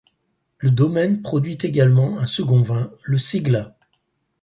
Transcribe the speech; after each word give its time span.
Le 0.57 0.71
domaine 0.71 1.21
produit 1.21 1.59
également 1.61 2.17
un 2.17 2.25
second 2.25 2.63
vin, 2.63 2.91
le 3.03 3.19
Ségla. 3.19 3.75